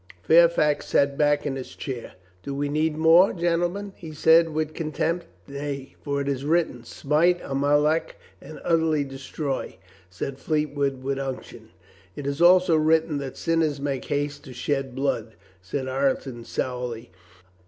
[0.23, 2.13] Fairfax sat back in his chair.
[2.41, 5.27] "Do we need more, gentlemen?" he said, with contempt.
[5.47, 9.75] "Nay, for it is written, 'smite Amalek and utterly destroy,'"
[10.09, 11.69] said Fleetwood with unction.
[12.15, 17.11] "It is also written that sinners make haste to shed blood," said Ireton sourly.